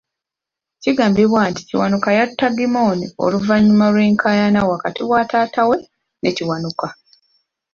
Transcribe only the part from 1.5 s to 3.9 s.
nti Kiwanuka yatta Gimmony oluvannyuma